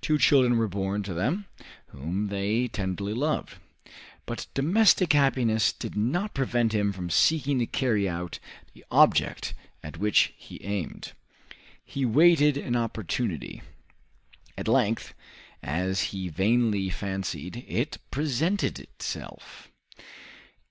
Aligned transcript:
Two 0.00 0.16
children 0.16 0.56
were 0.56 0.68
born 0.68 1.02
to 1.02 1.12
them, 1.12 1.44
whom 1.88 2.28
they 2.28 2.66
tenderly 2.66 3.12
loved. 3.12 3.56
But 4.24 4.46
domestic 4.54 5.12
happiness 5.12 5.70
did 5.70 5.94
not 5.94 6.32
prevent 6.32 6.72
him 6.72 6.94
from 6.94 7.10
seeking 7.10 7.58
to 7.58 7.66
carry 7.66 8.08
out 8.08 8.38
the 8.72 8.86
object 8.90 9.52
at 9.82 9.98
which 9.98 10.32
he 10.38 10.64
aimed. 10.64 11.12
He 11.84 12.06
waited 12.06 12.56
an 12.56 12.74
opportunity. 12.74 13.60
At 14.56 14.66
length, 14.66 15.12
as 15.62 16.04
he 16.04 16.30
vainly 16.30 16.88
fancied, 16.88 17.62
it 17.68 17.98
presented 18.10 18.78
itself. 18.78 19.68